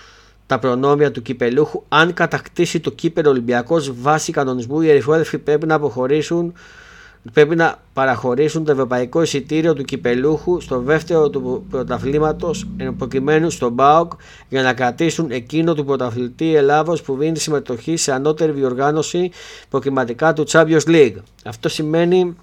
τα 0.46 0.60
προνόμια 0.60 1.12
του 1.12 1.22
κυπελούχου. 1.22 1.84
Αν 1.90 2.14
κατακτήσει 2.14 2.80
το 2.80 2.92
κύπελο 2.92 3.30
Ολυμπιακός 3.30 3.92
βάσει 4.02 4.32
κανονισμού, 4.32 4.82
οι 4.82 4.90
ερυθρόλευκοι 4.90 5.38
πρέπει 5.38 5.66
να 5.66 5.76
αποχωρήσουν 5.76 6.54
πρέπει 7.34 7.56
να 7.56 7.76
παραχωρήσουν 7.94 8.66
το 8.66 8.72
ευρωπαϊκό 8.72 9.22
εισιτήριο 9.22 9.74
του 9.74 9.84
κυπελούχου 9.84 10.62
στο 10.62 10.80
δεύτερο 10.80 11.30
του 11.30 11.66
πρωταθλήματος 11.70 12.68
προκειμένου 12.98 13.50
στον 13.50 13.76
ΠΑΟΚ 13.76 14.12
για 14.50 14.62
να 14.62 14.74
κρατήσουν 14.74 15.32
εκείνο 15.32 15.74
του 15.74 15.86
πρωταθλητή 15.86 16.56
Ελλάδος 16.56 17.02
που 17.02 17.18
δίνει 17.18 17.38
συμμετοχή 17.38 17.98
σε 17.98 18.12
ανώτερη 18.12 18.52
διοργάνωση 18.52 19.32
προκριματικά 19.70 20.34
του 20.34 20.48
Champions 20.48 20.86
League. 20.86 21.16
Αυτό 21.46 21.70
σημαίνει 21.70 22.36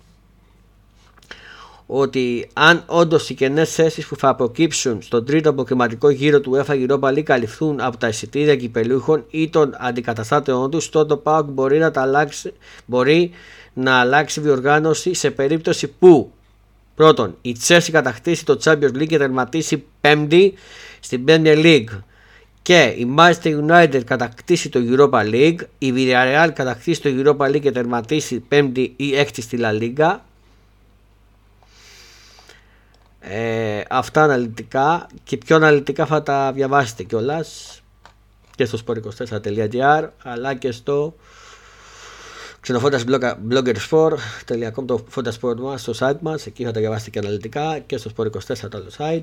ότι 1.91 2.49
αν 2.53 2.83
όντως 2.87 3.31
οι 3.31 3.35
κενές 3.35 3.75
θέσεις 3.75 4.07
που 4.07 4.17
θα 4.17 4.35
προκύψουν 4.35 5.03
στον 5.03 5.25
τρίτο 5.25 5.51
αποκριματικό 5.51 6.11
γύρο 6.11 6.41
του 6.41 6.53
UEFA 6.57 6.89
Europa 6.89 7.09
League 7.09 7.23
καλυφθούν 7.23 7.81
από 7.81 7.97
τα 7.97 8.09
εισιτήρια 8.09 8.57
κυπελούχων 8.57 9.25
ή 9.31 9.49
των 9.51 9.75
αντικαταστάτεων 9.79 10.71
τους, 10.71 10.89
τότε 10.89 11.07
το 11.07 11.17
ΠΑΟΚ 11.17 11.51
μπορεί 11.51 11.79
να 11.79 11.91
τα 11.91 12.03
αλλάξει, 12.03 12.53
μπορεί 12.87 13.31
να 13.79 14.01
αλλάξει 14.01 14.41
διοργάνωση 14.41 15.15
σε 15.15 15.31
περίπτωση 15.31 15.89
που 15.89 16.33
πρώτον 16.95 17.37
η 17.41 17.57
Chelsea 17.67 17.89
κατακτήσει 17.93 18.45
το 18.45 18.59
Champions 18.65 18.95
League 18.95 19.07
και 19.07 19.19
τερματίσει 19.19 19.85
πέμπτη 20.01 20.55
στην 21.01 21.25
Premier 21.29 21.65
League 21.65 21.99
και 22.63 22.83
η 22.83 23.15
Manchester 23.19 23.69
United 23.69 24.05
κατακτήσει 24.05 24.69
το 24.69 24.81
Europa 24.83 25.21
League, 25.33 25.59
η 25.79 25.93
Villarreal 25.97 26.51
κατακτήσει 26.55 27.03
το 27.03 27.11
Europa 27.13 27.47
League 27.47 27.61
και 27.61 27.73
τερματίσει 27.73 28.39
πέμπτη 28.41 28.95
ή 28.97 29.17
έκτη 29.17 29.41
στη 29.41 29.59
La 29.61 29.83
Liga. 29.83 30.17
Ε, 33.21 33.83
αυτά 33.91 34.23
αναλυτικά 34.23 35.07
και 35.25 35.37
πιο 35.37 35.57
αναλυτικά 35.57 36.07
θα 36.07 36.23
τα 36.23 36.53
διαβάσετε 36.53 37.03
κιόλας 37.03 37.81
και 38.57 38.65
στο 38.65 38.79
sport24.gr 38.87 40.09
αλλά 40.23 40.55
και 40.55 40.73
στο 40.73 41.15
xenofondasbloggersport.com 42.67 44.85
το 44.87 45.05
Fondasport 45.15 45.57
μας 45.57 45.81
στο 45.81 45.93
site 45.99 46.19
μας. 46.21 46.47
Εκεί 46.47 46.65
θα 46.65 46.71
τα 46.71 46.81
διαβάσετε 46.81 47.11
και 47.11 47.19
αναλυτικά 47.19 47.79
και 47.79 47.97
στο 47.97 48.11
Sport 48.17 48.27
24 48.27 48.31
το 48.71 48.79
άλλο 48.79 48.91
site. 48.99 49.23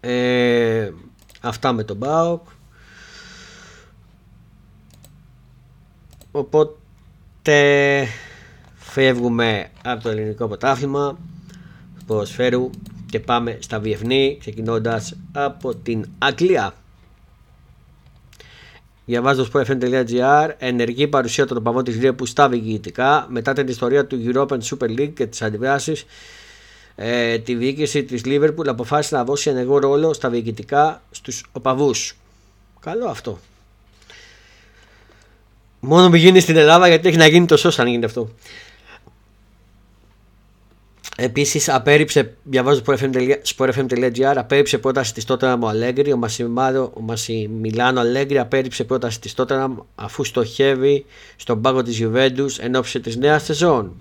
Ε, 0.00 0.90
αυτά 1.40 1.72
με 1.72 1.84
τον 1.84 1.98
BAUK 2.02 2.40
οπότε 6.32 8.06
φεύγουμε 8.74 9.70
από 9.84 10.02
το 10.02 10.08
ελληνικό 10.08 10.46
πρωτάθλημα 10.46 11.18
ποδοσφαίρου 12.06 12.70
και 13.10 13.20
πάμε 13.20 13.58
στα 13.60 13.80
διεθνή 13.80 14.36
ξεκινώντας 14.40 15.16
από 15.32 15.74
την 15.74 16.04
Αγγλία 16.18 16.74
Διαβάζω 19.04 19.44
στο 19.44 19.62
FM.gr 19.66 20.48
ενεργή 20.58 21.08
παρουσία 21.08 21.46
των 21.46 21.56
οπαδών 21.56 21.84
της 21.84 21.98
Liverpool 22.02 22.26
στα 22.26 22.48
διοικητικά 22.48 23.26
μετά 23.30 23.52
την 23.52 23.68
ιστορία 23.68 24.06
του 24.06 24.32
European 24.34 24.58
Super 24.58 24.98
League 24.98 25.12
και 25.14 25.26
τις 25.26 25.42
αντιδράσει. 25.42 25.96
Ε, 26.94 27.38
τη 27.38 27.54
διοίκηση 27.54 28.04
της 28.04 28.22
Liverpool 28.24 28.66
αποφάσισε 28.66 29.16
να 29.16 29.24
δώσει 29.24 29.50
ενεργό 29.50 29.78
ρόλο 29.78 30.12
στα 30.12 30.30
διοικητικά 30.30 31.02
στους 31.10 31.44
οπαδούς. 31.52 32.16
Καλό 32.80 33.06
αυτό. 33.06 33.38
Μόνο 35.80 36.08
μην 36.08 36.20
γίνει 36.20 36.40
στην 36.40 36.56
Ελλάδα 36.56 36.88
γιατί 36.88 37.08
έχει 37.08 37.16
να 37.16 37.26
γίνει 37.26 37.46
τόσο 37.46 37.70
αν 37.76 37.86
γίνει 37.86 38.04
αυτό. 38.04 38.30
Επίσης, 41.24 41.68
απέρριψε, 41.68 42.34
διαβάζω 42.42 42.80
sportfm.gr, 43.56 44.34
απέρριψε 44.36 44.78
πρόταση 44.78 45.14
της 45.14 45.24
Tottenham 45.28 45.58
ο 45.60 45.68
Αλέγκρι. 45.68 46.12
Ο, 46.12 46.18
ο 46.94 47.00
Μασιμιλάνο 47.00 48.00
Αλέγκρι 48.00 48.38
απέρριψε 48.38 48.84
πρόταση 48.84 49.20
της 49.20 49.34
Tottenham 49.36 49.74
αφού 49.94 50.24
στοχεύει 50.24 51.04
στον 51.36 51.60
πάγκο 51.60 51.82
της 51.82 52.02
Juventus 52.02 52.58
εν 52.58 52.74
ώψη 52.74 53.00
της 53.00 53.16
νέας 53.16 53.44
σεζόν. 53.44 53.92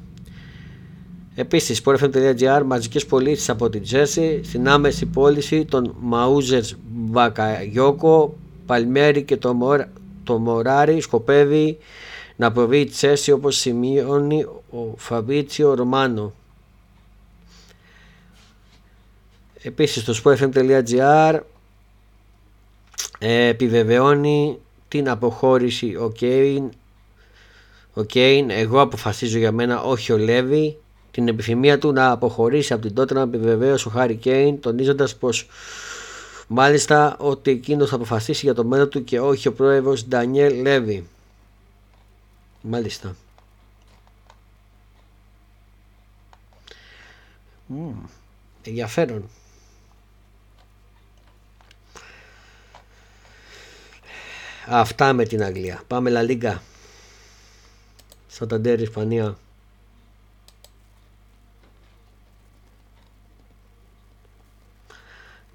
Επίσης, 1.35 1.81
sportfm.gr, 1.85 2.61
μαζικές 2.65 3.05
πωλήσεις 3.05 3.49
από 3.49 3.69
την 3.69 3.83
Τζέρσι 3.83 4.41
στην 4.43 4.69
άμεση 4.69 5.05
πώληση 5.05 5.65
των 5.65 5.95
Μαούζερ 5.99 6.63
Μπακαγιόκο, 6.89 8.35
Παλμέρι 8.65 9.23
και 9.23 9.37
το, 9.37 9.53
Μορ, 9.53 9.85
το 10.23 10.37
Μοράρι 10.37 11.01
σκοπεύει 11.01 11.77
να 12.35 12.51
προβεί 12.51 12.79
η 12.79 12.85
Τζέρσι 12.85 13.31
όπως 13.31 13.55
σημειώνει 13.57 14.43
ο 14.69 14.93
Φαμπίτσιο 14.97 15.73
Ρωμάνο. 15.73 16.33
Επίσης 19.63 20.03
το 20.03 20.21
sportfm.gr 20.23 21.39
ε, 23.19 23.47
επιβεβαιώνει 23.47 24.59
την 24.87 25.09
αποχώρηση 25.09 25.95
ο 25.95 26.11
Κέιν. 26.11 26.71
Ο 27.93 28.03
Κέιν, 28.03 28.49
εγώ 28.49 28.81
αποφασίζω 28.81 29.37
για 29.37 29.51
μένα, 29.51 29.81
όχι 29.81 30.11
ο 30.11 30.17
Λέβη 30.17 30.77
την 31.11 31.27
επιθυμία 31.27 31.77
του 31.77 31.91
να 31.91 32.11
αποχωρήσει 32.11 32.73
από 32.73 32.81
την 32.81 32.93
τότε 32.95 33.13
να 33.13 33.21
επιβεβαίωσε 33.21 33.87
ο 33.87 33.91
Χάρη 33.91 34.15
Κέιν 34.15 34.59
τονίζοντας 34.61 35.15
πως 35.15 35.47
μάλιστα 36.47 37.17
ότι 37.19 37.51
εκείνος 37.51 37.89
θα 37.89 37.95
αποφασίσει 37.95 38.45
για 38.45 38.53
το 38.53 38.63
μέλλον 38.63 38.89
του 38.89 39.03
και 39.03 39.19
όχι 39.19 39.47
ο 39.47 39.53
πρόεδρος 39.53 40.07
Ντανιέλ 40.07 40.61
Λέβη 40.61 41.07
μάλιστα. 42.61 43.15
Mm, 47.69 48.09
ενδιαφέρον 48.63 49.29
Αυτά 54.67 55.13
με 55.13 55.25
την 55.25 55.43
Αγγλία. 55.43 55.81
Πάμε 55.87 56.09
Λα 56.09 56.21
Λίγκα. 56.21 56.61
Σανταντέρ 58.27 58.81
Ισπανία. 58.81 59.37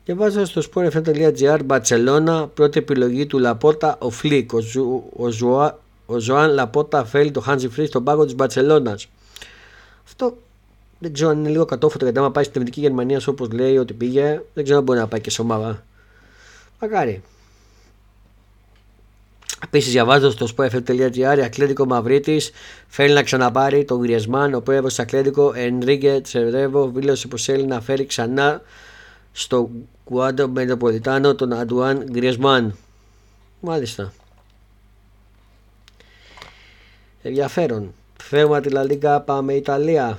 Διαβάζω 0.05 0.45
στο 0.45 0.63
sportfm.gr 0.73 1.61
Μπαρσελόνα, 1.65 2.47
πρώτη 2.47 2.79
επιλογή 2.79 3.27
του 3.27 3.39
Λαπόρτα 3.39 3.97
ο 3.99 4.11
Φλικ. 4.11 4.53
Ο, 4.53 4.61
Ζου, 4.61 5.03
ο, 5.17 5.29
Ζουα, 5.29 5.79
ο 6.07 6.19
Ζωάν 6.19 6.51
Λαπόρτα 6.51 7.05
θέλει 7.05 7.31
το 7.31 7.41
Χάνσι 7.41 7.69
Φλικ 7.69 7.87
στον 7.87 8.05
πάγκο 8.05 8.25
της 8.25 8.35
Μπαρσελόνας. 8.35 9.09
Αυτό 10.05 10.37
δεν 10.99 11.13
ξέρω 11.13 11.31
αν 11.31 11.39
είναι 11.39 11.49
λίγο 11.49 11.65
κατόφωτο 11.65 12.05
γιατί 12.05 12.19
άμα 12.19 12.31
πάει 12.31 12.45
στην 12.45 12.61
Εθνική 12.61 12.81
Γερμανίας 12.81 13.27
όπως 13.27 13.51
λέει 13.51 13.77
ότι 13.77 13.93
πήγε, 13.93 14.43
δεν 14.55 14.65
ξέρω 14.65 14.79
αν 14.79 14.85
μπορεί 14.85 14.99
να 14.99 15.07
πάει 15.07 15.21
και 15.21 15.31
σε 15.31 15.41
ομάδα. 15.41 15.85
Μακάρι. 16.81 17.23
Επίσης, 19.65 19.93
διαβάζοντας 19.93 20.33
στο 20.33 20.47
sportfm.gr, 20.57 21.41
Ακλέντικο 21.45 21.87
Μαυρίτης 21.87 22.51
θέλει 22.89 23.15
να 23.15 23.23
ξαναπάρει 23.23 23.85
τον 23.85 24.01
Γκριασμάν. 24.01 24.55
Ο 24.55 24.61
πρόεδρο 24.61 24.89
του 24.89 25.03
Ακλέντικο, 25.03 25.53
Ενρίγκε 25.55 26.21
Τσερεύο, 26.21 26.89
δήλωσε 26.89 27.29
πως 27.29 27.45
θέλει 27.45 27.67
να 27.67 27.81
φέρει 27.81 28.07
ξανά 28.07 28.63
στο 29.33 29.71
Κουάντο 30.05 30.49
Μετροπολιτάνο 30.49 31.35
τον 31.35 31.53
Αντουάν 31.53 32.05
Γκριασμάν. 32.11 32.77
Μάλιστα. 33.61 34.13
Ενδιαφέρον. 37.23 37.95
Φεύγουμε 38.23 38.61
τη 38.61 38.69
Λαλίγκα, 38.69 39.21
πάμε 39.21 39.53
Ιταλία. 39.53 40.19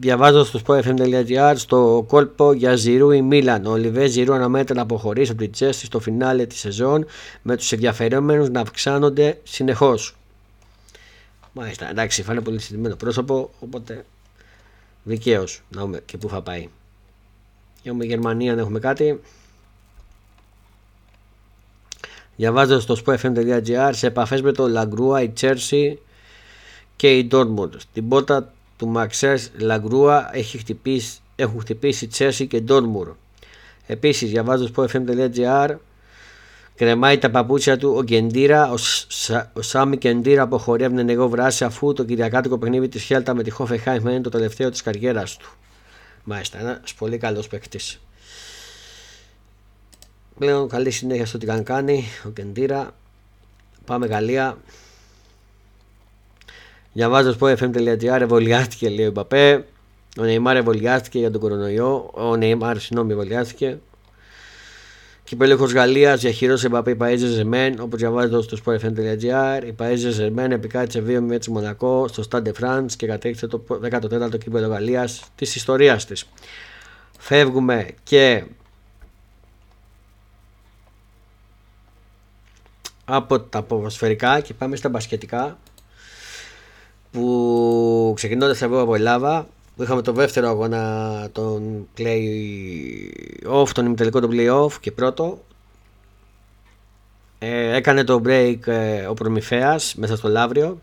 Διαβάζω 0.00 0.44
στο 0.44 0.60
sportfm.gr 0.66 1.52
στο 1.56 2.04
κόλπο 2.08 2.52
για 2.52 2.74
Ζηρού 2.74 3.10
η 3.10 3.22
Μίλαν. 3.22 3.66
Ο 3.66 3.76
Λιβές 3.76 4.10
Ζηρού 4.10 4.34
αναμένεται 4.34 4.74
να 4.74 4.82
αποχωρήσει 4.82 5.30
από 5.30 5.40
την 5.40 5.52
Τσέστη 5.52 5.84
στο 5.84 6.00
φινάλε 6.00 6.46
της 6.46 6.58
σεζόν 6.58 7.06
με 7.42 7.56
τους 7.56 7.72
ενδιαφερόμενους 7.72 8.48
να 8.48 8.60
αυξάνονται 8.60 9.38
συνεχώς. 9.42 10.16
Μάλιστα, 11.52 11.90
εντάξει, 11.90 12.22
φάνε 12.22 12.40
πολύ 12.40 12.60
συντημένο 12.60 12.96
πρόσωπο, 12.96 13.50
οπότε 13.60 14.04
δικαίως 15.02 15.62
να 15.70 15.80
δούμε 15.80 16.00
και 16.04 16.16
πού 16.16 16.28
θα 16.28 16.42
πάει. 16.42 16.68
Έχουμε 17.82 18.04
Γερμανία, 18.04 18.52
αν 18.52 18.58
έχουμε 18.58 18.78
κάτι. 18.78 19.20
Διαβάζω 22.36 22.80
στο 22.80 22.96
sportfm.gr 23.04 23.90
σε 23.92 24.06
επαφές 24.06 24.42
με 24.42 24.52
το 24.52 24.68
Λαγκρούα, 24.68 25.22
η 25.22 25.28
Τσέρσι 25.28 25.98
και 26.96 27.18
η 27.18 27.28
Dortmund. 27.32 27.70
Στην 27.76 28.08
πόρτα 28.08 28.52
του 28.80 28.88
Μαξέρς 28.88 29.50
Λαγκρούα 29.58 30.30
έχει 30.32 30.58
χτυπήσει, 30.58 31.18
έχουν 31.36 31.60
χτυπήσει 31.60 32.06
Τσέρσι 32.06 32.46
και 32.46 32.60
Ντόρμουρ. 32.60 33.08
Επίσης 33.86 34.30
διαβάζω 34.30 34.66
στο 34.66 34.86
FM.gr 34.92 35.76
Κρεμάει 36.76 37.18
τα 37.18 37.30
παπούτσια 37.30 37.76
του 37.76 37.94
ο 37.96 38.02
Κεντήρα, 38.02 38.70
ο, 38.70 38.76
Σα, 38.76 39.50
ο 39.52 39.62
Σάμι 39.62 39.96
Κεντήρα 39.96 40.42
αποχωρεί 40.42 40.84
από 40.84 40.90
την 40.94 41.00
ενεργό 41.08 41.28
βράση 41.28 41.64
αφού 41.64 41.92
το 41.92 42.04
κυριακάτικο 42.04 42.58
παιχνίδι 42.58 42.88
της 42.88 43.02
Χέλτα 43.02 43.34
με 43.34 43.42
τη 43.42 43.50
Χόφεχάιμ 43.50 44.06
είναι 44.06 44.20
το 44.20 44.30
τελευταίο 44.30 44.70
της 44.70 44.82
καριέρας 44.82 45.36
του. 45.36 45.50
Μάλιστα, 46.24 46.58
ένας 46.58 46.94
πολύ 46.98 47.18
καλός 47.18 47.48
παίκτης. 47.48 48.00
Πλέον 50.38 50.68
καλή 50.68 50.90
συνέχεια 50.90 51.26
στο 51.26 51.38
τι 51.38 51.46
καν 51.46 51.64
κάνει 51.64 52.04
ο 52.26 52.28
Κεντήρα. 52.28 52.94
Πάμε 53.84 54.06
Γαλλία. 54.06 54.58
Διαβάζω 56.92 57.32
στο 57.32 57.46
fm.gr 57.46 58.20
εμβολιάστηκε 58.20 58.88
λέει 58.88 59.06
ο 59.06 59.10
Μπαπέ. 59.10 59.64
Ο 60.18 60.22
Νεϊμάρ 60.22 60.56
εμβολιάστηκε 60.56 61.18
για 61.18 61.30
τον 61.30 61.40
κορονοϊό. 61.40 62.10
Ο 62.14 62.36
Νεϊμάρ, 62.36 62.78
συγγνώμη, 62.78 63.12
εμβολιάστηκε. 63.12 63.78
Κυπέλεχος 65.24 65.72
Γαλλίας 65.72 66.20
διαχειρώσε 66.20 66.68
Μπαπέ 66.68 66.96
Παΐζε 67.00 67.16
Ζεμέν. 67.16 67.80
Όπως 67.80 67.98
διαβάζετε 67.98 68.42
στο 68.42 68.56
sportfm.gr, 68.64 69.64
η 69.66 69.74
Παΐζε 69.78 70.10
Ζεμέν 70.10 70.52
επικράτησε 70.52 71.02
2 71.06 71.18
με 71.20 71.34
έτσι 71.34 71.50
Μονακό 71.50 72.08
στο 72.08 72.22
Stade 72.30 72.52
France 72.60 72.92
και 72.96 73.06
κατέκτησε 73.06 73.46
το 73.46 73.64
14ο 73.90 74.38
κύπελο 74.38 74.66
Γαλλίας 74.66 75.24
της 75.34 75.54
ιστορίας 75.54 76.06
της. 76.06 76.24
Φεύγουμε 77.18 77.88
και 78.02 78.44
από 83.04 83.40
τα 83.40 83.62
ποδοσφαιρικά 83.62 84.40
και 84.40 84.54
πάμε 84.54 84.76
στα 84.76 84.88
μπασκετικά 84.88 85.58
που 87.12 88.12
ξεκινώντας 88.16 88.62
από 88.62 88.94
Ελλάδα 88.94 89.48
που 89.76 89.82
είχαμε 89.82 90.02
το 90.02 90.12
δεύτερο 90.12 90.48
αγώνα 90.48 91.28
τον 91.32 91.88
play-off, 91.98 93.68
τον 93.72 93.86
ημιτελικό 93.86 94.20
τον 94.20 94.30
play-off 94.32 94.72
και 94.80 94.92
πρώτο 94.92 95.38
ε, 97.38 97.76
έκανε 97.76 98.04
το 98.04 98.22
break 98.24 98.66
ε, 98.66 99.06
ο 99.06 99.14
Προμηθέας 99.14 99.94
μέσα 99.94 100.16
στο 100.16 100.28
Λαύριο 100.28 100.80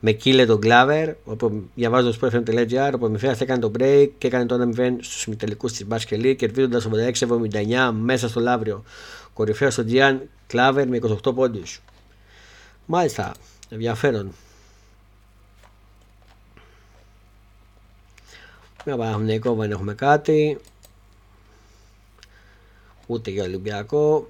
με 0.00 0.12
κύλε 0.12 0.46
τον 0.46 0.60
Κλάβερ 0.60 1.14
όπου 1.24 1.62
διαβάζω 1.74 2.12
στο 2.12 2.28
sportfm.gr 2.28 2.90
ο 2.94 2.98
Προμηθέας 2.98 3.40
έκανε 3.40 3.60
το 3.60 3.70
break 3.78 4.08
και 4.18 4.26
έκανε 4.26 4.46
το 4.46 4.70
1-0 4.76 4.96
στους 5.00 5.24
ημιτελικούς 5.24 5.72
της 5.72 5.86
Μπάσκελη 5.86 6.36
κερδίζοντας 6.36 6.88
86-79 7.18 7.90
μέσα 7.92 8.28
στο 8.28 8.40
Λαύριο. 8.40 8.84
Κορυφαίος 9.32 9.72
στον 9.72 9.86
Τζιάν 9.86 10.28
Κλάβερ 10.46 10.88
με 10.88 10.98
28 11.24 11.34
πόντους. 11.34 11.82
Μάλιστα 12.86 13.32
ενδιαφέρον 13.68 14.32
Για 18.86 18.96
Παναθηναϊκό 18.96 19.54
δεν 19.54 19.70
έχουμε 19.70 19.94
κάτι. 19.94 20.58
Ούτε 23.06 23.30
για 23.30 23.42
Ολυμπιακό. 23.42 24.28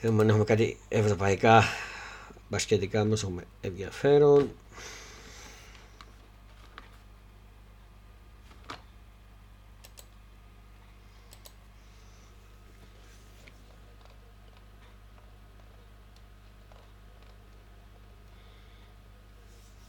Δεν 0.00 0.28
έχουμε 0.28 0.44
κάτι 0.44 0.78
ευρωπαϊκά 0.88 1.62
μπασκετικά 2.48 3.04
μας 3.04 3.22
έχουμε 3.22 3.44
ενδιαφέρον. 3.60 4.50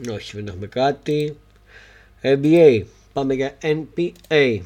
Όχι, 0.09 0.35
δεν 0.35 0.47
έχουμε 0.47 0.67
κάτι. 0.67 1.37
NBA. 2.21 2.83
Πάμε 3.13 3.33
για 3.33 3.57
NPA. 3.61 4.59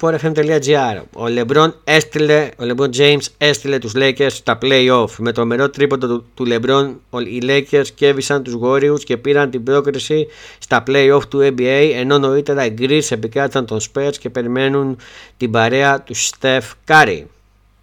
sportfm.gr 0.00 1.02
Ο 1.12 1.24
LeBron 1.24 1.72
έστειλε, 1.84 2.48
ο 2.56 2.64
LeBron 2.64 2.90
James 2.96 3.24
έστειλε 3.38 3.78
τους 3.78 3.92
Lakers 3.94 4.30
στα 4.30 4.58
play-off. 4.62 5.10
Με 5.18 5.32
το 5.32 5.46
μερό 5.46 5.70
τρίποντο 5.70 6.06
του, 6.06 6.26
του 6.34 6.46
LeBron 6.48 6.94
οι 7.26 7.42
Lakers 7.42 7.86
κέβησαν 7.94 8.42
τους 8.42 8.54
Warriors 8.62 9.00
και 9.04 9.16
πήραν 9.16 9.50
την 9.50 9.62
πρόκριση 9.62 10.26
στα 10.58 10.82
play-off 10.86 11.22
του 11.28 11.38
NBA 11.38 11.92
ενώ 11.94 12.18
νωρίτερα 12.18 12.64
οι 12.64 12.74
Greece 12.78 13.10
επικράτησαν 13.10 13.66
τον 13.66 13.80
Spurs 13.80 14.14
και 14.20 14.30
περιμένουν 14.30 14.98
την 15.36 15.50
παρέα 15.50 16.00
του 16.02 16.14
Steph 16.16 16.70
Curry. 16.86 17.22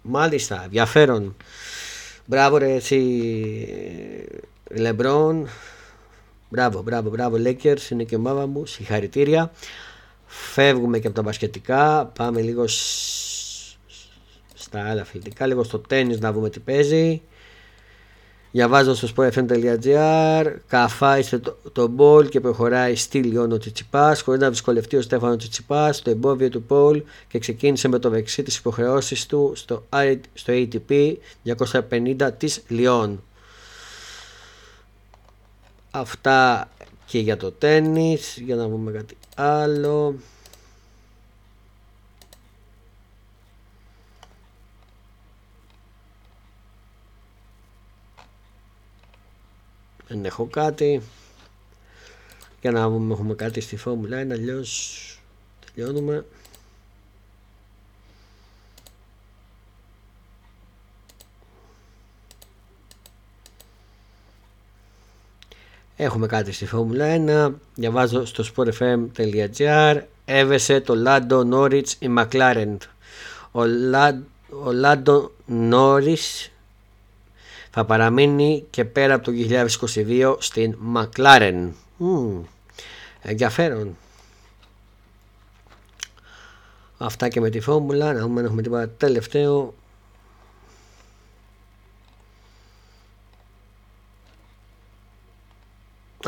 Μάλιστα, 0.02 0.62
ενδιαφέρον. 0.64 1.36
Μπράβο 2.24 2.56
ρε 2.56 2.72
εσύ 2.74 3.02
LeBron. 4.78 5.42
Μπράβο, 6.48 6.82
μπράβο, 6.82 7.10
μπράβο 7.10 7.36
Lakers, 7.44 7.90
είναι 7.90 8.04
και 8.04 8.16
ομάδα 8.16 8.46
μου, 8.46 8.66
συγχαρητήρια. 8.66 9.52
Φεύγουμε 10.30 10.98
και 10.98 11.06
από 11.06 11.16
τα 11.16 11.22
μπασκετικά, 11.22 12.06
πάμε 12.16 12.40
λίγο 12.40 12.64
στα 14.54 14.88
άλλα 14.88 15.00
αθλητικά, 15.00 15.46
λίγο 15.46 15.62
στο 15.64 15.78
τέννις 15.78 16.20
να 16.20 16.32
δούμε 16.32 16.50
τι 16.50 16.60
παίζει. 16.60 17.22
Διαβάζω 18.52 18.94
στο 18.94 19.08
sportfm.gr 19.16 20.54
Καφάισε 20.66 21.38
το, 21.38 21.56
το 21.72 21.86
μπολ 21.86 22.28
και 22.28 22.40
προχωράει 22.40 22.94
στη 22.94 23.22
Λιόνο 23.22 23.58
Τσιτσιπάς. 23.58 24.20
Χωρίς 24.20 24.40
να 24.40 24.50
δυσκολευτεί 24.50 24.96
ο 24.96 25.02
Στέφανο 25.02 25.36
Τσιτσιπάς 25.36 25.96
στο 25.96 26.10
εμπόδιο 26.10 26.48
του 26.48 26.62
Πολ 26.62 27.02
και 27.28 27.38
ξεκίνησε 27.38 27.88
με 27.88 27.98
το 27.98 28.08
δεξί 28.08 28.42
τι 28.42 28.56
υποχρεώσει 28.58 29.28
του 29.28 29.52
στο, 29.54 29.84
στο 30.34 30.52
ATP 30.52 31.14
250 31.44 32.30
της 32.38 32.62
Λιόν. 32.68 33.22
Αυτά 35.90 36.68
και 37.06 37.18
για 37.18 37.36
το 37.36 37.50
τέννις. 37.50 38.36
Για 38.44 38.56
να 38.56 38.68
δούμε 38.68 38.92
κάτι 38.92 39.16
άλλο. 39.38 40.14
Δεν 50.06 50.24
έχω 50.24 50.46
κάτι. 50.46 51.02
Για 52.60 52.70
να 52.70 52.88
δούμε 52.88 53.12
έχουμε 53.14 53.34
κάτι 53.34 53.60
στη 53.60 53.76
Φόρμουλα 53.76 54.22
1, 54.22 54.30
αλλιώς 54.30 55.20
τελειώνουμε. 55.66 56.26
Έχουμε 66.00 66.26
κάτι 66.26 66.52
στη 66.52 66.66
Φόρμουλα 66.66 67.06
1. 67.50 67.54
Διαβάζω 67.74 68.24
στο 68.24 68.44
sportfm.gr. 68.54 70.00
Έβεσε 70.24 70.80
το 70.80 70.94
Λάντο 70.94 71.44
Νόριτς 71.44 71.92
η 71.92 72.08
McLaren. 72.18 72.76
Ο, 73.50 73.64
Λα... 73.64 74.22
ο 74.64 74.72
Λάντο 74.72 75.30
Νόριτς 75.46 76.50
θα 77.70 77.84
παραμείνει 77.84 78.64
και 78.70 78.84
πέρα 78.84 79.14
από 79.14 79.24
το 79.24 79.32
2022 79.94 80.36
στην 80.38 80.76
McLaren. 80.94 81.68
Mm, 82.00 82.40
ενδιαφέρον. 83.22 83.96
Αυτά 86.98 87.28
και 87.28 87.40
με 87.40 87.50
τη 87.50 87.60
φόρμουλα. 87.60 88.12
Να 88.12 88.20
δούμε 88.20 88.40
αν 88.40 88.46
έχουμε 88.46 88.62
τίποτα 88.62 88.88
τελευταίο. 88.88 89.74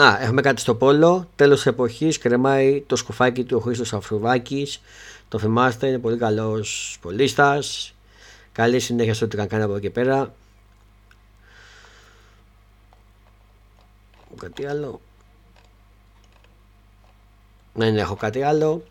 Α, 0.01 0.19
έχουμε 0.21 0.41
κάτι 0.41 0.61
στο 0.61 0.75
πόλο. 0.75 1.29
Τέλος 1.37 1.67
εποχής 1.67 2.19
κρεμάει 2.19 2.81
το 2.87 2.97
σκουφάκι 2.97 3.45
του 3.45 3.57
ο 3.57 3.61
Χρήστος 3.61 3.93
Αφρουβάκη. 3.93 4.69
Το 5.29 5.39
θυμάστε, 5.39 5.87
είναι 5.87 5.99
πολύ 5.99 6.17
καλός 6.17 6.99
πολίστας. 7.01 7.95
Καλή 8.53 8.81
συνέχεια 8.81 9.15
στο 9.15 9.25
ό,τι 9.25 9.37
κάνει 9.47 9.63
από 9.63 9.77
εκεί 9.77 9.91
πέρα. 9.91 10.35
κάτι 14.41 14.67
άλλο. 14.67 15.01
Δεν 17.75 17.97
έχω 17.97 18.15
κάτι 18.15 18.43
άλλο. 18.43 18.85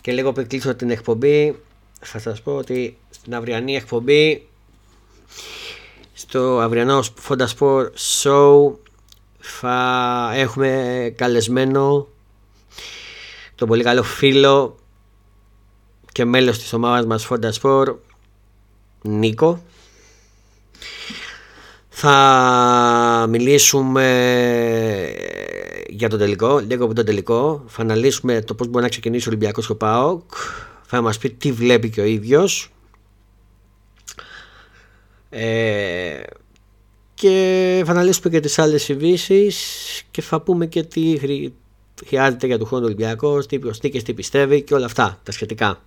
Και 0.00 0.12
λίγο 0.12 0.32
πριν 0.32 0.48
κλείσω 0.48 0.74
την 0.74 0.90
εκπομπή, 0.90 1.62
θα 2.00 2.18
σας 2.18 2.42
πω 2.42 2.52
ότι 2.56 2.98
στην 3.10 3.34
αυριανή 3.34 3.76
εκπομπή, 3.76 4.48
στο 6.14 6.58
αυριανό 6.58 7.02
Fonda 7.28 7.46
Sport 7.58 7.88
Show, 8.22 8.72
θα 9.48 10.30
έχουμε 10.34 11.12
καλεσμένο 11.16 12.06
τον 13.54 13.68
πολύ 13.68 13.82
καλό 13.82 14.02
φίλο 14.02 14.76
και 16.12 16.24
μέλος 16.24 16.58
της 16.58 16.72
ομάδας 16.72 17.06
μας 17.06 17.28
Fonda 17.30 17.50
Sport, 17.60 17.94
Νίκο. 19.02 19.62
Θα 21.88 23.26
μιλήσουμε 23.28 24.06
για 25.88 26.08
το 26.08 26.16
τελικό, 26.16 26.58
λίγο 26.58 26.84
από 26.84 26.94
το 26.94 27.04
τελικό. 27.04 27.64
Θα 27.66 27.82
αναλύσουμε 27.82 28.40
το 28.40 28.54
πώς 28.54 28.66
μπορεί 28.68 28.82
να 28.82 28.90
ξεκινήσει 28.90 29.28
ο 29.28 29.30
Ολυμπιακός 29.30 29.66
και 29.66 29.72
ο 29.72 29.76
ΠΑΟΚ. 29.76 30.32
Θα 30.82 31.00
μας 31.00 31.18
πει 31.18 31.30
τι 31.30 31.52
βλέπει 31.52 31.90
και 31.90 32.00
ο 32.00 32.04
ίδιος. 32.04 32.72
Ε, 35.30 36.07
και 37.18 37.82
θα 37.84 37.90
αναλύσουμε 37.90 38.30
και 38.30 38.40
τις 38.40 38.58
άλλες 38.58 38.88
ειδήσεις 38.88 39.56
και 40.10 40.22
θα 40.22 40.40
πούμε 40.40 40.66
και 40.66 40.82
τι 40.82 41.18
χρειάζεται 42.06 42.46
για 42.46 42.58
του 42.58 42.64
χρόνου 42.64 42.84
Ολυμπιακός, 42.84 43.46
τι 43.46 43.58
προσθήκες, 43.58 44.02
τι 44.02 44.14
πιστεύει 44.14 44.62
και 44.62 44.74
όλα 44.74 44.86
αυτά 44.86 45.20
τα 45.22 45.32
σχετικά. 45.32 45.82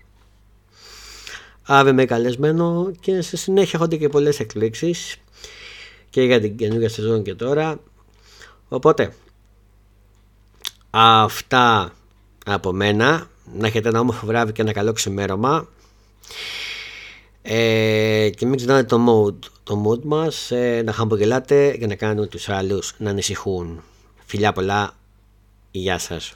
Αύριο 1.64 1.94
με 1.94 2.06
καλεσμένο 2.06 2.92
και 3.00 3.22
σε 3.22 3.38
συνέχεια 3.38 3.72
έχονται 3.74 3.96
και 3.96 4.10
πολλές 4.10 4.40
εκπλήξεις 4.40 5.18
και 6.10 6.22
για 6.22 6.42
την 6.42 6.58
καινούργια 6.58 6.90
σεζόν 6.90 7.24
και 7.24 7.36
τώρα. 7.36 7.80
Οπότε, 8.68 9.14
αυτά 10.90 11.94
από 12.46 12.72
μένα. 12.72 13.30
Να 13.58 13.68
έχετε 13.68 13.90
ένα 13.90 14.00
όμορφο 14.00 14.26
βράδυ 14.26 14.52
και 14.52 14.62
ένα 14.62 14.72
καλό 14.72 14.94
ξημέρωμα. 14.94 15.68
Ε, 17.42 18.30
και 18.36 18.46
μην 18.46 18.56
ξεχνάτε 18.56 18.84
το 18.84 18.98
mood, 19.08 19.50
το 19.64 19.84
mood 19.88 20.02
μας, 20.04 20.52
ε, 20.52 20.82
να 20.86 20.92
χαμπογελάτε 20.92 21.78
και 21.78 21.88
να 21.88 21.96
κάνουν 21.96 22.30
τους 22.30 22.50
άλλους 22.50 22.94
να 22.98 23.10
ανησυχούν. 23.10 23.84
Φιλιά 24.26 24.54
πολλά, 24.54 24.94
γεια 25.72 25.98
σας. 25.98 26.34